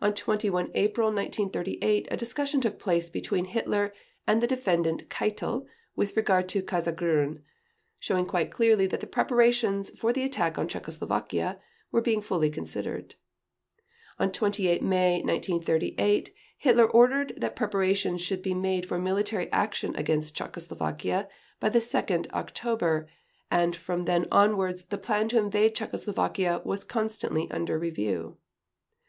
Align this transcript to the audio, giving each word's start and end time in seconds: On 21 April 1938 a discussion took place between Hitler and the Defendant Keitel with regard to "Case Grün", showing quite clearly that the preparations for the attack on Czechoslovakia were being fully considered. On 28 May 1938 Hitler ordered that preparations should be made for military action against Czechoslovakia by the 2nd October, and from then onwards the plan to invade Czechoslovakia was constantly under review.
On 0.00 0.12
21 0.12 0.72
April 0.74 1.06
1938 1.06 2.08
a 2.10 2.16
discussion 2.16 2.60
took 2.60 2.80
place 2.80 3.08
between 3.08 3.44
Hitler 3.44 3.94
and 4.26 4.42
the 4.42 4.46
Defendant 4.48 5.08
Keitel 5.08 5.68
with 5.94 6.16
regard 6.16 6.48
to 6.48 6.62
"Case 6.62 6.88
Grün", 6.90 7.44
showing 8.00 8.26
quite 8.26 8.50
clearly 8.50 8.88
that 8.88 8.98
the 8.98 9.06
preparations 9.06 9.96
for 9.96 10.12
the 10.12 10.24
attack 10.24 10.58
on 10.58 10.66
Czechoslovakia 10.66 11.60
were 11.92 12.00
being 12.00 12.20
fully 12.20 12.50
considered. 12.50 13.14
On 14.18 14.32
28 14.32 14.82
May 14.82 15.18
1938 15.22 16.34
Hitler 16.58 16.90
ordered 16.90 17.34
that 17.36 17.54
preparations 17.54 18.20
should 18.20 18.42
be 18.42 18.52
made 18.52 18.84
for 18.84 18.98
military 18.98 19.48
action 19.52 19.94
against 19.94 20.34
Czechoslovakia 20.34 21.28
by 21.60 21.68
the 21.68 21.78
2nd 21.78 22.28
October, 22.32 23.08
and 23.48 23.76
from 23.76 24.06
then 24.06 24.26
onwards 24.32 24.86
the 24.86 24.98
plan 24.98 25.28
to 25.28 25.38
invade 25.38 25.76
Czechoslovakia 25.76 26.62
was 26.64 26.82
constantly 26.82 27.48
under 27.52 27.78
review. 27.78 28.38